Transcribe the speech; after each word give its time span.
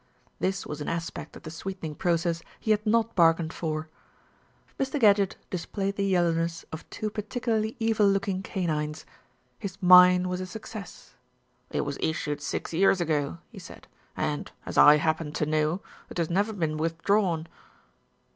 This 0.39 0.65
was 0.65 0.81
an 0.81 0.89
aspect 0.89 1.35
of 1.35 1.43
the 1.43 1.51
sweetening 1.51 1.93
process 1.93 2.41
he 2.59 2.71
had 2.71 2.83
not 2.87 3.13
bargained 3.13 3.53
for. 3.53 3.87
Mr. 4.79 4.99
Gadgett 4.99 5.35
displayed 5.51 5.95
the 5.95 6.03
yellowness 6.07 6.65
of 6.71 6.89
two 6.89 7.11
par 7.11 7.21
ticularly 7.21 7.75
evil 7.79 8.07
looking 8.07 8.41
canines. 8.41 9.05
His 9.59 9.77
mine 9.79 10.27
was 10.27 10.41
a 10.41 10.47
success. 10.47 11.13
"It 11.69 11.81
was 11.81 11.99
issued 12.01 12.41
six 12.41 12.73
years 12.73 12.99
ago," 12.99 13.37
he 13.51 13.59
said, 13.59 13.85
"and, 14.17 14.51
as 14.65 14.75
I 14.75 14.97
happen 14.97 15.33
to 15.33 15.45
know, 15.45 15.81
it 16.09 16.17
has 16.17 16.31
never 16.31 16.51
been 16.53 16.77
withdrawn." 16.77 17.45